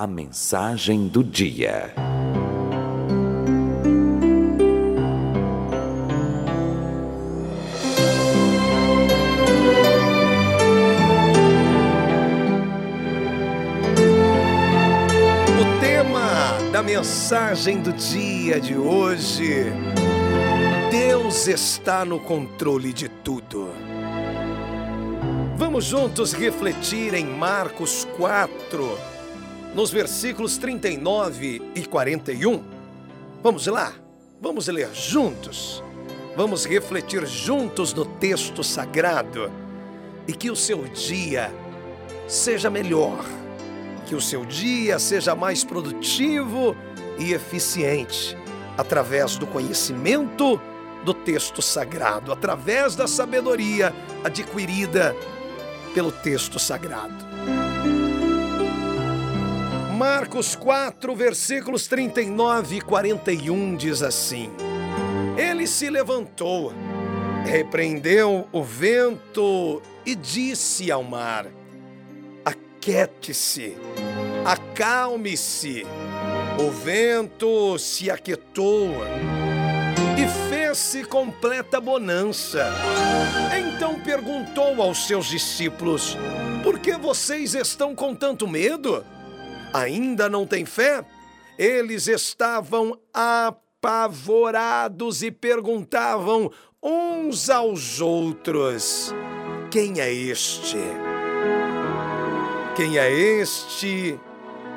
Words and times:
A 0.00 0.06
mensagem 0.06 1.08
do 1.08 1.22
dia. 1.22 1.92
O 15.60 15.80
tema 15.80 16.70
da 16.72 16.82
mensagem 16.82 17.82
do 17.82 17.92
dia 17.92 18.58
de 18.58 18.74
hoje: 18.74 19.66
Deus 20.90 21.46
está 21.46 22.06
no 22.06 22.18
controle 22.18 22.94
de 22.94 23.06
tudo. 23.06 23.68
Vamos 25.58 25.84
juntos 25.84 26.32
refletir 26.32 27.12
em 27.12 27.26
Marcos 27.26 28.08
4, 28.16 29.19
nos 29.74 29.90
versículos 29.90 30.56
39 30.58 31.62
e 31.74 31.84
41. 31.84 32.62
Vamos 33.42 33.66
lá? 33.66 33.92
Vamos 34.40 34.66
ler 34.68 34.88
juntos. 34.94 35.82
Vamos 36.36 36.64
refletir 36.64 37.26
juntos 37.26 37.92
no 37.92 38.04
texto 38.04 38.62
sagrado 38.62 39.50
e 40.26 40.32
que 40.32 40.50
o 40.50 40.56
seu 40.56 40.84
dia 40.84 41.52
seja 42.26 42.70
melhor, 42.70 43.24
que 44.06 44.14
o 44.14 44.20
seu 44.20 44.44
dia 44.44 44.98
seja 44.98 45.34
mais 45.34 45.64
produtivo 45.64 46.76
e 47.18 47.32
eficiente 47.32 48.36
através 48.78 49.36
do 49.36 49.46
conhecimento 49.46 50.60
do 51.04 51.12
texto 51.12 51.60
sagrado, 51.60 52.32
através 52.32 52.94
da 52.94 53.06
sabedoria 53.06 53.92
adquirida 54.24 55.14
pelo 55.94 56.12
texto 56.12 56.58
sagrado. 56.58 57.59
Marcos 60.00 60.56
4, 60.56 61.14
versículos 61.14 61.86
39 61.86 62.76
e 62.76 62.80
41 62.80 63.76
diz 63.76 64.00
assim: 64.00 64.50
Ele 65.36 65.66
se 65.66 65.90
levantou, 65.90 66.72
repreendeu 67.44 68.48
o 68.50 68.64
vento 68.64 69.82
e 70.06 70.14
disse 70.14 70.90
ao 70.90 71.02
mar: 71.02 71.48
Aquete-se, 72.42 73.76
acalme-se. 74.42 75.86
O 76.58 76.70
vento 76.70 77.78
se 77.78 78.10
aquietou 78.10 78.94
e 80.16 80.48
fez-se 80.48 81.04
completa 81.04 81.78
bonança. 81.78 82.72
Então 83.54 84.00
perguntou 84.00 84.80
aos 84.80 85.06
seus 85.06 85.26
discípulos: 85.26 86.16
Por 86.64 86.78
que 86.78 86.96
vocês 86.96 87.54
estão 87.54 87.94
com 87.94 88.14
tanto 88.14 88.48
medo? 88.48 89.04
Ainda 89.72 90.28
não 90.28 90.46
têm 90.46 90.64
fé? 90.64 91.04
Eles 91.58 92.08
estavam 92.08 92.98
apavorados 93.12 95.22
e 95.22 95.30
perguntavam 95.30 96.50
uns 96.82 97.48
aos 97.48 98.00
outros: 98.00 99.14
Quem 99.70 100.00
é 100.00 100.12
este? 100.12 100.78
Quem 102.74 102.98
é 102.98 103.12
este 103.12 104.18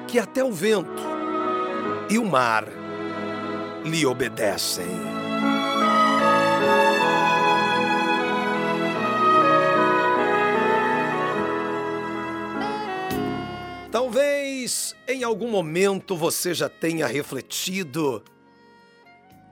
que 0.07 0.19
até 0.19 0.43
o 0.43 0.51
vento 0.51 1.01
e 2.09 2.17
o 2.17 2.25
mar 2.25 2.65
lhe 3.83 4.05
obedecem? 4.05 4.85
Talvez 13.89 14.42
em 15.07 15.23
algum 15.23 15.49
momento 15.49 16.15
você 16.15 16.53
já 16.53 16.69
tenha 16.69 17.05
refletido, 17.05 18.23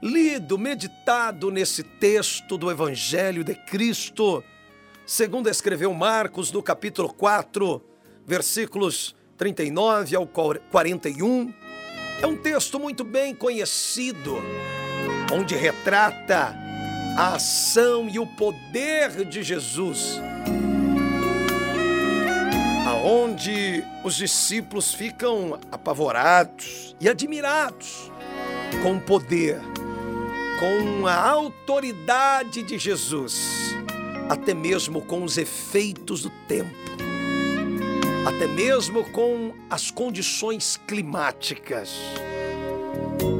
lido, 0.01 0.57
meditado 0.57 1.51
nesse 1.51 1.83
texto 1.83 2.57
do 2.57 2.71
Evangelho 2.71 3.43
de 3.43 3.53
Cristo, 3.53 4.43
segundo 5.05 5.49
escreveu 5.49 5.93
Marcos 5.93 6.51
no 6.51 6.63
capítulo 6.63 7.13
4, 7.13 7.83
versículos 8.25 9.15
39 9.37 10.15
ao 10.15 10.25
41. 10.25 11.53
É 12.21 12.27
um 12.27 12.37
texto 12.37 12.79
muito 12.79 13.03
bem 13.03 13.35
conhecido, 13.35 14.37
onde 15.33 15.55
retrata 15.55 16.55
a 17.17 17.35
ação 17.35 18.07
e 18.07 18.17
o 18.17 18.25
poder 18.25 19.25
de 19.25 19.43
Jesus 19.43 20.21
aonde 23.01 23.83
os 24.03 24.15
discípulos 24.15 24.93
ficam 24.93 25.59
apavorados 25.71 26.95
e 27.01 27.09
admirados 27.09 28.11
com 28.83 28.97
o 28.97 29.01
poder, 29.01 29.59
com 30.59 31.07
a 31.07 31.15
autoridade 31.15 32.61
de 32.61 32.77
Jesus, 32.77 33.75
até 34.29 34.53
mesmo 34.53 35.01
com 35.01 35.23
os 35.23 35.39
efeitos 35.39 36.21
do 36.21 36.29
tempo, 36.47 36.69
até 38.23 38.45
mesmo 38.45 39.03
com 39.05 39.51
as 39.67 39.89
condições 39.89 40.79
climáticas. 40.87 41.95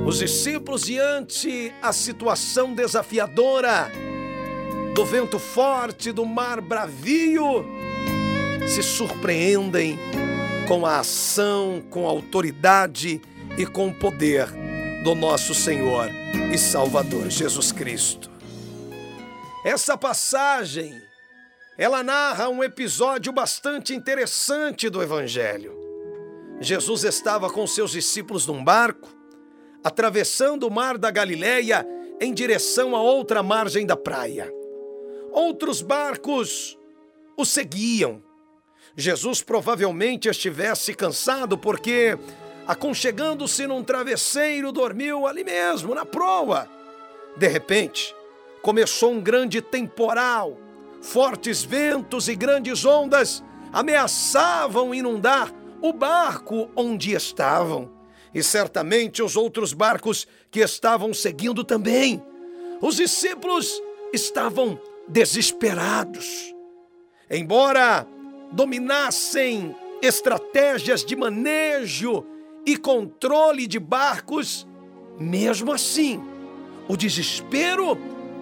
Os 0.08 0.18
discípulos, 0.18 0.86
diante 0.86 1.72
a 1.84 1.94
situação 1.94 2.74
desafiadora 2.74 3.92
do 4.96 5.06
vento 5.06 5.38
forte, 5.38 6.12
do 6.12 6.26
mar 6.26 6.60
bravio, 6.60 7.64
se 8.68 8.84
surpreendem 8.84 9.98
com 10.68 10.86
a 10.86 11.00
ação, 11.00 11.84
com 11.90 12.08
a 12.08 12.10
autoridade 12.10 13.22
e 13.58 13.66
com 13.66 13.90
o 13.90 13.94
poder 13.94 14.48
do 15.04 15.16
nosso 15.16 15.54
Senhor 15.54 16.10
e 16.54 16.58
Salvador 16.58 17.30
Jesus 17.30 17.72
Cristo. 17.72 18.30
Essa 19.66 19.98
passagem, 19.98 21.02
ela 21.78 22.04
narra 22.04 22.50
um 22.50 22.64
episódio 22.64 23.32
bastante 23.34 23.94
interessante 23.94 24.90
do 24.90 25.02
Evangelho. 25.02 25.78
Jesus 26.60 27.04
estava 27.04 27.50
com 27.50 27.66
seus 27.66 27.92
discípulos 27.92 28.46
num 28.46 28.64
barco, 28.64 29.10
atravessando 29.84 30.68
o 30.68 30.72
mar 30.72 30.98
da 30.98 31.10
Galileia 31.10 31.86
em 32.20 32.34
direção 32.34 32.96
a 32.96 33.02
outra 33.02 33.42
margem 33.42 33.86
da 33.86 33.98
praia. 33.98 34.52
Outros 35.32 35.82
barcos 35.82 36.78
o 37.36 37.44
seguiam 37.44 38.22
Jesus 38.96 39.42
provavelmente 39.42 40.28
estivesse 40.28 40.94
cansado 40.94 41.58
porque, 41.58 42.18
aconchegando-se 42.68 43.66
num 43.66 43.84
travesseiro, 43.84 44.72
dormiu 44.72 45.26
ali 45.26 45.44
mesmo, 45.44 45.96
na 45.96 46.06
proa. 46.06 46.68
De 47.38 47.48
repente, 47.48 48.14
começou 48.62 49.14
um 49.14 49.22
grande 49.22 49.62
temporal. 49.62 50.58
Fortes 51.02 51.64
ventos 51.64 52.28
e 52.28 52.36
grandes 52.36 52.86
ondas 52.86 53.44
ameaçavam 53.72 54.94
inundar 54.94 55.52
o 55.82 55.94
barco 55.94 56.70
onde 56.76 57.14
estavam. 57.14 57.90
E 58.34 58.44
certamente 58.44 59.22
os 59.24 59.36
outros 59.36 59.74
barcos 59.74 60.28
que 60.50 60.60
estavam 60.60 61.14
seguindo 61.14 61.64
também. 61.64 62.24
Os 62.82 62.98
discípulos 62.98 63.82
estavam 64.14 64.80
desesperados. 65.08 66.54
Embora 67.30 68.06
dominassem 68.52 69.76
estratégias 70.02 71.06
de 71.06 71.16
manejo 71.16 72.26
e 72.66 72.76
controle 72.78 73.68
de 73.68 73.80
barcos, 73.80 74.68
mesmo 75.20 75.72
assim, 75.72 76.22
o 76.88 76.98
desespero 76.98 77.98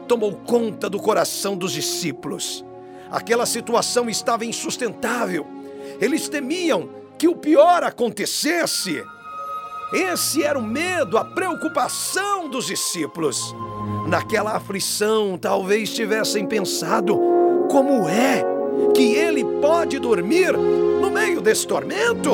tomou 0.08 0.34
conta 0.34 0.90
do 0.90 1.00
coração 1.00 1.56
dos 1.56 1.74
discípulos. 1.74 2.66
Aquela 3.12 3.46
situação 3.46 4.10
estava 4.10 4.46
insustentável. 4.46 5.46
Eles 6.00 6.30
temiam 6.30 6.90
que 7.18 7.28
o 7.28 7.36
pior 7.36 7.84
acontecesse. 7.84 9.04
Esse 9.92 10.44
era 10.44 10.58
o 10.58 10.64
medo, 10.64 11.18
a 11.18 11.26
preocupação 11.26 12.48
dos 12.50 12.68
discípulos. 12.68 13.54
Naquela 14.08 14.56
aflição, 14.56 15.38
talvez 15.38 15.94
tivessem 15.94 16.46
pensado: 16.46 17.20
como 17.70 18.08
é 18.08 18.59
que 18.94 19.14
ele 19.14 19.44
pode 19.62 20.00
dormir 20.00 20.54
no 20.54 21.10
meio 21.10 21.42
desse 21.42 21.66
tormento? 21.66 22.32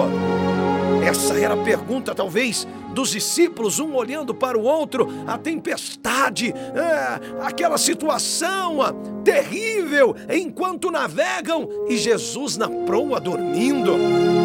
Essa 1.05 1.39
era 1.39 1.53
a 1.53 1.63
pergunta, 1.63 2.15
talvez, 2.15 2.67
dos 2.95 3.11
discípulos, 3.11 3.77
um 3.79 3.93
olhando 3.93 4.33
para 4.33 4.57
o 4.57 4.63
outro, 4.63 5.07
a 5.27 5.37
tempestade, 5.37 6.51
é, 6.51 7.45
aquela 7.45 7.77
situação 7.77 8.79
terrível, 9.23 10.15
enquanto 10.29 10.89
navegam 10.89 11.69
e 11.87 11.97
Jesus 11.97 12.57
na 12.57 12.69
proa 12.69 13.19
dormindo. 13.19 13.91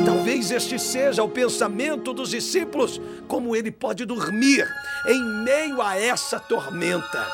Talvez 0.05 0.51
este 0.51 0.79
seja 0.79 1.23
o 1.23 1.29
pensamento 1.29 2.13
dos 2.13 2.31
discípulos, 2.31 3.01
como 3.27 3.55
ele 3.55 3.71
pode 3.71 4.05
dormir 4.05 4.67
em 5.07 5.23
meio 5.45 5.81
a 5.81 5.99
essa 5.99 6.39
tormenta. 6.39 7.27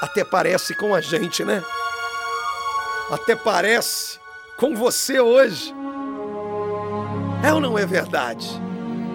Até 0.00 0.24
parece 0.24 0.74
com 0.74 0.94
a 0.94 1.00
gente, 1.00 1.44
né? 1.44 1.62
Até 3.12 3.36
parece 3.36 4.18
com 4.56 4.74
você 4.74 5.20
hoje. 5.20 5.74
É 7.44 7.52
ou 7.52 7.60
não 7.60 7.78
é 7.78 7.84
verdade? 7.84 8.48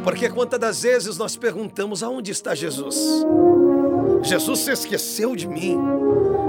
Porque 0.04 0.30
quantas 0.30 0.60
das 0.60 0.84
vezes 0.84 1.18
nós 1.18 1.36
perguntamos 1.36 2.04
aonde 2.04 2.32
está 2.32 2.54
Jesus? 2.54 2.96
Jesus 4.22 4.60
se 4.60 4.72
esqueceu 4.72 5.36
de 5.36 5.48
mim. 5.48 5.80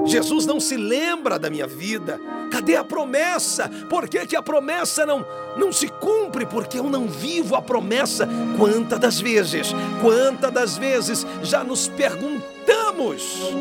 Jesus 0.05 0.45
não 0.45 0.61
se 0.61 0.77
lembra 0.77 1.39
da 1.39 1.49
minha 1.49 1.67
vida. 1.67 2.21
Cadê 2.53 2.77
a 2.77 2.85
promessa? 2.85 3.71
Por 3.89 4.07
que, 4.11 4.27
que 4.27 4.37
a 4.37 4.43
promessa 4.43 5.07
não, 5.07 5.25
não 5.57 5.73
se 5.73 5.89
cumpre? 5.89 6.45
Porque 6.45 6.79
eu 6.79 6.85
não 6.85 7.09
vivo 7.09 7.57
a 7.57 7.63
promessa. 7.63 8.29
Quantas 8.59 9.01
das 9.01 9.21
vezes, 9.23 9.73
quantas 10.03 10.53
das 10.53 10.77
vezes 10.77 11.27
já 11.43 11.65
nos 11.65 11.89
perguntamos 11.89 13.55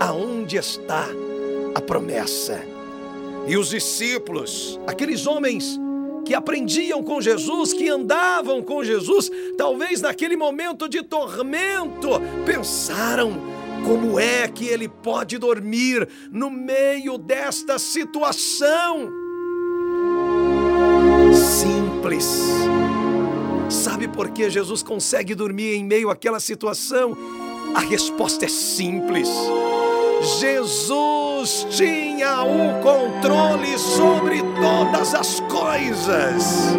aonde 0.00 0.56
está 0.56 1.06
a 1.76 1.80
promessa? 1.80 2.64
E 3.46 3.54
os 3.56 3.68
discípulos, 3.68 4.80
aqueles 4.86 5.26
homens 5.26 5.78
que 6.24 6.34
aprendiam 6.34 7.02
com 7.02 7.20
Jesus, 7.20 7.74
que 7.74 7.88
andavam 7.88 8.62
com 8.62 8.82
Jesus, 8.82 9.30
talvez 9.58 10.00
naquele 10.00 10.36
momento 10.36 10.88
de 10.88 11.02
tormento, 11.02 12.08
pensaram: 12.46 13.34
como 13.84 14.18
é 14.18 14.48
que 14.48 14.66
ele 14.66 14.88
pode 14.88 15.36
dormir 15.36 16.08
no 16.32 16.50
meio 16.50 17.18
desta 17.18 17.78
situação? 17.78 19.10
Simples. 21.34 22.40
Sabe 23.68 24.08
por 24.08 24.30
que 24.30 24.48
Jesus 24.48 24.82
consegue 24.82 25.34
dormir 25.34 25.74
em 25.74 25.84
meio 25.84 26.08
àquela 26.08 26.40
situação? 26.40 27.14
A 27.74 27.80
resposta 27.80 28.46
é 28.46 28.48
simples. 28.48 29.28
Jesus 30.40 31.15
tinha 31.70 32.42
o 32.42 32.80
controle 32.82 33.78
sobre 33.78 34.42
todas 34.60 35.14
as 35.14 35.40
coisas. 35.40 36.74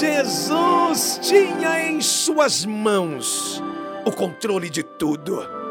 Jesus 0.00 1.18
tinha 1.22 1.88
em 1.88 2.00
suas 2.00 2.64
mãos 2.64 3.62
o 4.04 4.12
controle 4.12 4.70
de 4.70 4.82
tudo 4.82 5.63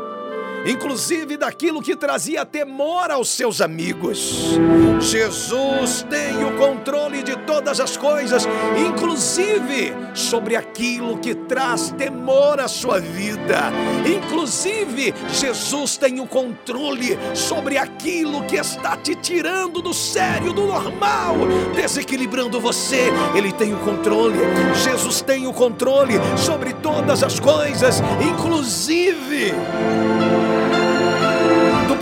inclusive 0.66 1.38
daquilo 1.38 1.82
que 1.82 1.96
trazia 1.96 2.46
temor 2.46 3.12
aos 3.12 3.30
seus 3.30 3.62
amigos. 3.62 4.58
Jesus 5.00 6.06
tem 6.10 6.44
o 6.44 6.58
controle 6.58 7.24
de 7.24 7.36
todas 7.38 7.80
as 7.80 7.98
coisas, 7.98 8.48
inclusive 8.78 9.94
sobre 10.14 10.56
aquilo 10.56 11.18
que 11.18 11.36
traz 11.36 11.92
temor 11.92 12.60
à 12.60 12.68
sua 12.68 13.00
vida. 13.00 13.72
Inclusive, 14.06 15.14
Jesus 15.30 15.98
tem 15.98 16.20
o 16.20 16.28
controle 16.28 17.18
sobre 17.34 17.78
aquilo 17.78 18.44
que 18.44 18.56
está 18.56 18.96
te 18.96 19.16
tirando 19.16 19.82
do 19.82 19.94
sério, 19.94 20.54
do 20.54 20.66
normal, 20.66 21.36
desequilibrando 21.76 22.60
você. 22.60 23.12
Ele 23.36 23.52
tem 23.52 23.74
o 23.74 23.80
controle. 23.80 24.38
Jesus 24.84 25.22
tem 25.22 25.48
o 25.48 25.54
controle 25.54 26.14
sobre 26.38 26.74
todas 26.74 27.24
as 27.24 27.40
coisas, 27.40 28.02
inclusive 28.22 29.54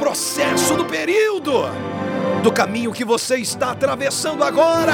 processo, 0.02 0.76
do 0.76 0.84
período, 0.84 1.54
do 2.42 2.52
caminho 2.52 2.92
que 2.92 3.06
você 3.06 3.38
está 3.38 3.70
atravessando 3.70 4.44
agora. 4.44 4.94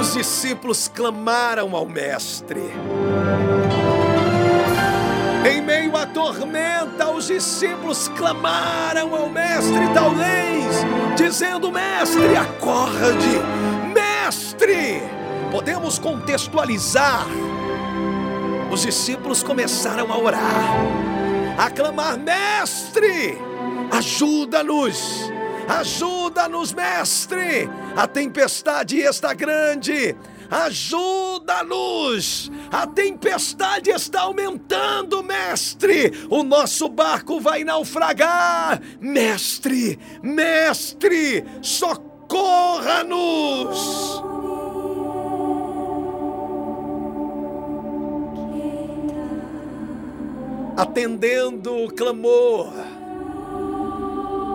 Os 0.00 0.14
discípulos 0.14 0.86
clamaram 0.86 1.74
ao 1.74 1.84
Mestre. 1.84 2.62
Em 5.44 5.60
meio 5.60 5.96
à 5.96 6.06
tormenta, 6.06 7.10
os 7.10 7.26
discípulos 7.26 8.06
clamaram 8.16 9.12
ao 9.16 9.28
Mestre, 9.28 9.92
talvez, 9.92 10.66
dizendo: 11.16 11.72
Mestre, 11.72 12.36
acorde, 12.36 13.42
Mestre. 13.92 15.02
Podemos 15.50 15.98
contextualizar. 15.98 17.26
Os 18.70 18.82
discípulos 18.82 19.42
começaram 19.42 20.12
a 20.12 20.16
orar 20.16 21.17
a 21.58 21.70
clamar: 21.70 22.18
Mestre, 22.18 23.36
ajuda-nos, 23.90 25.30
ajuda-nos, 25.68 26.72
Mestre, 26.72 27.68
a 27.96 28.06
tempestade 28.06 29.00
está 29.00 29.34
grande. 29.34 30.14
Ajuda-nos! 30.50 32.50
A 32.72 32.86
tempestade 32.86 33.90
está 33.90 34.22
aumentando, 34.22 35.22
mestre! 35.22 36.10
O 36.30 36.42
nosso 36.42 36.88
barco 36.88 37.38
vai 37.38 37.64
naufragar! 37.64 38.80
Mestre! 38.98 39.98
Mestre! 40.22 41.44
Socorra-nos! 41.60 44.27
Atendendo 50.78 51.74
o 51.74 51.92
clamor, 51.92 52.68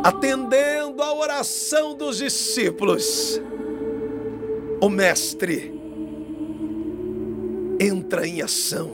atendendo 0.06 1.04
a 1.04 1.14
oração 1.14 1.98
dos 1.98 2.20
discípulos, 2.20 3.42
o 4.80 4.88
Mestre 4.88 5.78
entra 7.78 8.25
em 8.25 8.42
ação. 8.42 8.92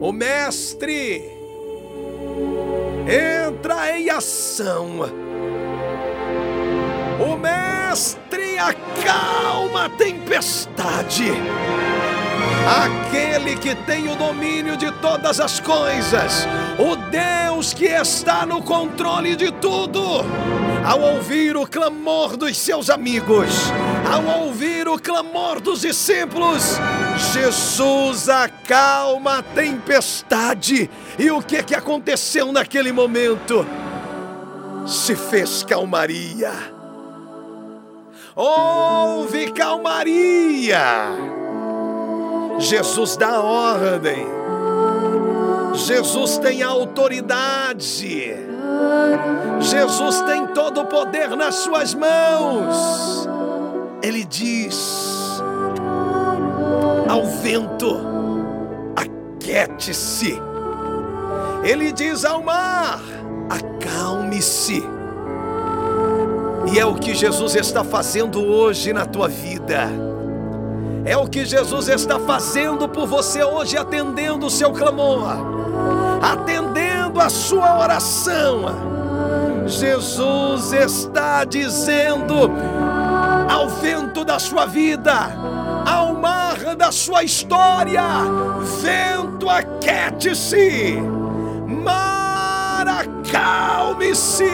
O 0.00 0.10
Mestre 0.10 1.22
entra 3.06 3.96
em 3.96 4.10
ação. 4.10 5.02
O 7.20 7.36
Mestre 7.36 8.58
acalma 8.58 9.84
a 9.84 9.90
tempestade 9.90 11.30
aquele 12.68 13.56
que 13.56 13.74
tem 13.74 14.08
o 14.08 14.16
domínio 14.16 14.76
de 14.76 14.90
todas 14.92 15.40
as 15.40 15.58
coisas, 15.60 16.46
o 16.78 16.96
Deus 17.10 17.72
que 17.72 17.86
está 17.86 18.44
no 18.44 18.62
controle 18.62 19.34
de 19.34 19.50
tudo. 19.52 20.24
Ao 20.84 21.00
ouvir 21.00 21.56
o 21.56 21.66
clamor 21.66 22.36
dos 22.36 22.56
seus 22.56 22.88
amigos, 22.88 23.50
ao 24.10 24.44
ouvir 24.44 24.88
o 24.88 24.98
clamor 24.98 25.60
dos 25.60 25.82
discípulos, 25.82 26.78
Jesus 27.32 28.28
acalma 28.28 29.38
a 29.38 29.42
tempestade. 29.42 30.88
E 31.18 31.30
o 31.30 31.42
que 31.42 31.62
que 31.62 31.74
aconteceu 31.74 32.52
naquele 32.52 32.92
momento? 32.92 33.66
Se 34.86 35.14
fez 35.14 35.62
calmaria. 35.62 36.52
Houve 38.34 39.50
calmaria 39.52 41.37
Jesus 42.58 43.16
dá 43.16 43.40
ordem. 43.40 44.26
Jesus 45.74 46.38
tem 46.38 46.62
autoridade. 46.62 48.34
Jesus 49.60 50.20
tem 50.22 50.46
todo 50.48 50.80
o 50.80 50.86
poder 50.86 51.30
nas 51.36 51.54
suas 51.56 51.94
mãos. 51.94 53.28
Ele 54.02 54.24
diz 54.24 55.42
ao 57.08 57.24
vento: 57.24 57.96
aquiete-se. 58.96 60.40
Ele 61.62 61.92
diz 61.92 62.24
ao 62.24 62.42
mar: 62.42 63.00
acalme-se. 63.48 64.82
E 66.72 66.78
é 66.78 66.84
o 66.84 66.96
que 66.96 67.14
Jesus 67.14 67.54
está 67.54 67.82
fazendo 67.82 68.44
hoje 68.44 68.92
na 68.92 69.06
tua 69.06 69.28
vida. 69.28 69.88
É 71.08 71.16
o 71.16 71.26
que 71.26 71.46
Jesus 71.46 71.88
está 71.88 72.20
fazendo 72.20 72.86
por 72.86 73.06
você 73.06 73.42
hoje, 73.42 73.78
atendendo 73.78 74.44
o 74.44 74.50
seu 74.50 74.72
clamor, 74.72 75.38
atendendo 76.20 77.18
a 77.18 77.30
sua 77.30 77.78
oração. 77.78 78.66
Jesus 79.66 80.70
está 80.74 81.44
dizendo 81.44 82.50
ao 83.50 83.70
vento 83.70 84.22
da 84.22 84.38
sua 84.38 84.66
vida, 84.66 85.14
ao 85.86 86.12
mar 86.12 86.76
da 86.76 86.92
sua 86.92 87.22
história: 87.24 88.02
vento, 88.82 89.48
aquete-se, 89.48 90.98
mar, 91.66 92.86
acalme-se, 92.86 94.44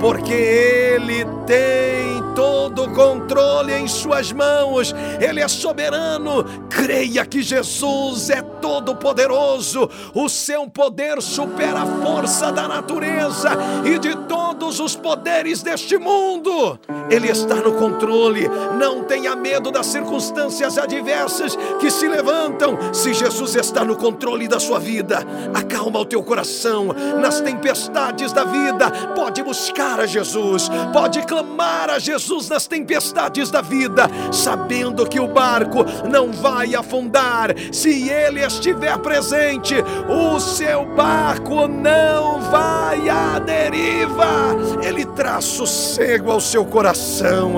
porque 0.00 0.32
Ele 0.32 1.24
tem 1.46 2.16
todo 2.34 2.84
o 2.84 2.94
controle 2.94 3.72
em 3.72 3.88
Suas 3.88 4.30
mãos, 4.30 4.94
Ele 5.18 5.40
é 5.40 5.48
soberano. 5.48 6.44
Creia 6.68 7.24
que 7.24 7.42
Jesus 7.42 8.28
é 8.28 8.42
todo-poderoso, 8.42 9.88
o 10.14 10.28
seu 10.28 10.68
poder 10.68 11.22
supera 11.22 11.80
a 11.80 11.86
força 11.86 12.52
da 12.52 12.68
natureza 12.68 13.50
e 13.84 13.98
de 13.98 14.14
todos 14.26 14.80
os 14.80 14.94
poderes 14.94 15.62
deste 15.62 15.96
mundo. 15.96 16.78
Ele 17.08 17.28
está 17.28 17.54
no 17.56 17.72
controle, 17.72 18.48
não 18.78 19.04
tenha 19.04 19.34
medo 19.34 19.70
das 19.70 19.86
circunstâncias 19.86 20.76
adversas 20.76 21.56
que 21.80 21.90
se 21.90 22.06
levantam. 22.08 22.76
Se 22.92 23.14
Jesus 23.14 23.54
está 23.54 23.84
no 23.84 23.96
controle 23.96 24.46
da 24.46 24.60
sua 24.60 24.78
vida, 24.78 25.20
acalma 25.54 26.00
o 26.00 26.04
teu 26.04 26.22
coração 26.22 26.88
nas 27.20 27.40
tempestades 27.40 28.32
da 28.32 28.44
vida. 28.44 28.90
Pode 29.14 29.42
buscar 29.42 29.95
clamar 29.96 30.00
a 30.00 30.06
Jesus, 30.06 30.68
pode 30.92 31.22
clamar 31.22 31.90
a 31.90 31.98
Jesus 31.98 32.48
nas 32.48 32.66
tempestades 32.66 33.50
da 33.50 33.62
vida, 33.62 34.08
sabendo 34.30 35.06
que 35.06 35.18
o 35.18 35.26
barco 35.26 35.84
não 36.08 36.30
vai 36.32 36.74
afundar. 36.74 37.54
Se 37.72 38.08
Ele 38.08 38.44
estiver 38.44 38.98
presente, 38.98 39.74
o 40.08 40.38
seu 40.38 40.84
barco 40.94 41.66
não 41.66 42.40
vai 42.40 43.08
à 43.08 43.38
deriva. 43.38 44.54
Ele 44.82 45.04
traz 45.06 45.44
sossego 45.44 46.30
ao 46.30 46.40
seu 46.40 46.64
coração. 46.64 47.54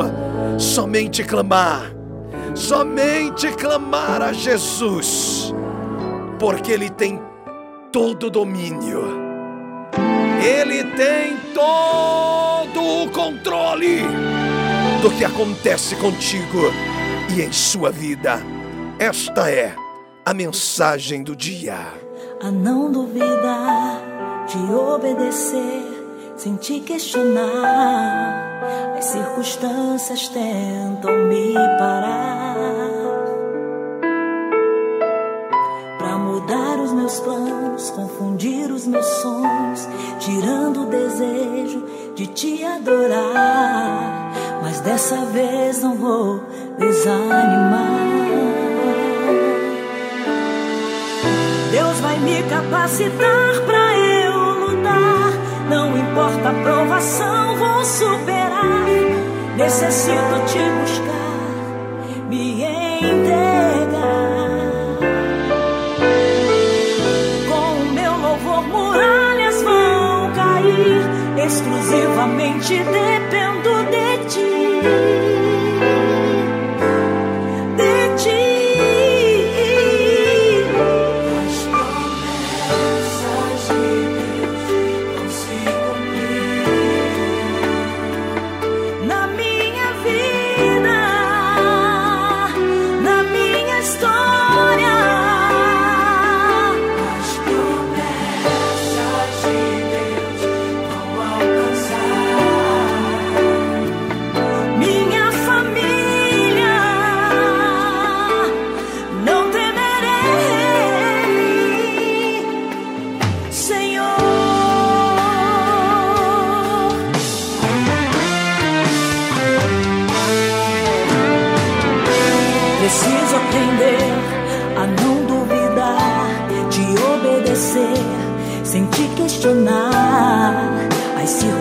Somente 0.59 1.25
clamar, 1.25 1.93
somente 2.55 3.51
clamar 3.53 4.23
a 4.23 4.33
Jesus, 4.33 5.55
porque 6.39 6.73
Ele 6.73 6.91
tem 6.91 7.21
todo 7.93 8.31
domínio 8.31 9.28
ele 10.45 10.85
tem 10.97 11.37
todo 11.53 13.05
o 13.05 13.11
controle 13.11 14.03
do 15.03 15.11
que 15.11 15.25
acontece 15.25 15.97
contigo 15.97 16.73
e 17.37 17.43
em 17.43 17.53
sua 17.53 17.91
vida. 17.91 18.41
Esta 18.99 19.51
é 19.51 19.75
a 20.25 20.33
mensagem 20.35 21.23
do 21.23 21.35
dia. 21.35 21.77
A 22.43 22.51
não 22.51 22.91
duvidar 22.91 24.03
de 24.47 24.73
obedecer 24.73 26.35
sem 26.37 26.57
te 26.57 26.81
questionar. 26.81 28.45
As 28.97 29.05
circunstâncias 29.05 30.29
tentam 30.29 31.17
me 31.29 31.55
parar. 31.79 32.39
mudar 36.39 36.79
os 36.81 36.93
meus 36.93 37.21
planos, 37.21 37.91
confundir 37.91 38.71
os 38.71 38.87
meus 38.87 39.07
sonhos, 39.07 39.88
tirando 40.29 40.83
o 40.83 40.87
desejo 40.87 41.83
de 42.15 42.27
te 42.27 42.63
adorar. 42.63 44.31
Mas 44.63 44.81
dessa 44.81 45.17
vez 45.27 45.83
não 45.83 45.95
vou 45.95 46.43
desanimar. 46.79 47.89
Deus 51.71 52.01
vai 52.01 52.19
me 52.19 52.43
capacitar 52.43 53.61
para 53.65 53.97
eu 53.97 54.67
lutar. 54.67 55.33
Não 55.71 55.97
importa 55.97 56.51
a 56.51 56.63
provação, 56.63 57.57
vou 57.57 57.85
superar. 57.85 58.87
Necessito 59.57 60.45
te 60.47 60.59
buscar, 60.81 62.29
me 62.29 62.63
entregar. 62.63 63.48
Exclusivamente 71.49 72.85
dependo 72.85 73.83
de 73.91 74.19
ti. 74.29 75.48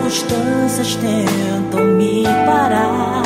Circunstâncias 0.08 0.96
tentam 0.96 1.84
me 1.84 2.24
parar 2.46 3.22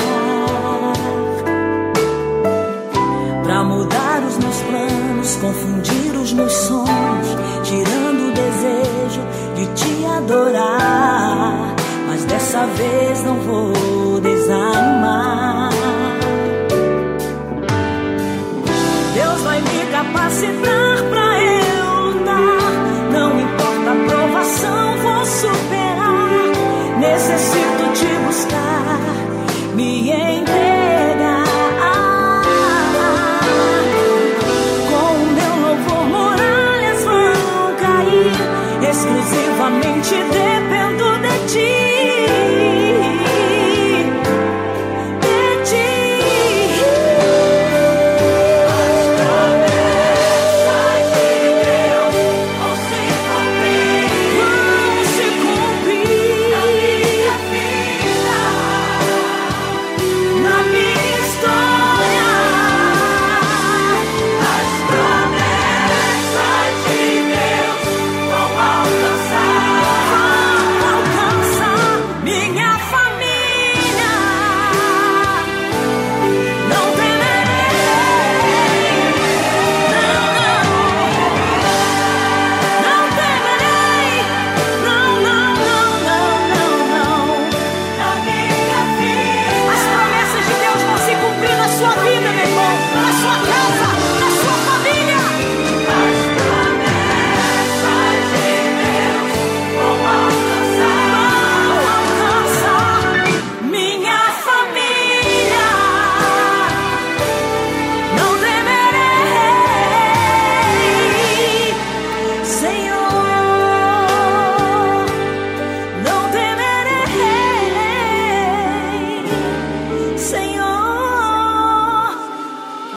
Pra 3.45 3.65
mudar 3.65 4.23
os 4.29 4.39
meus 4.39 4.57
planos, 4.63 5.37
confundir 5.37 6.17
os 6.21 6.33
meus 6.33 6.53
sonhos 6.53 7.29
Tirando 7.63 8.29
o 8.29 8.33
desejo 8.33 9.21
de 9.55 9.67
te 9.75 10.05
adorar. 10.05 11.75
Mas 12.09 12.25
dessa 12.25 12.67
vez 12.67 13.25
não 13.25 13.37
vou 13.37 14.21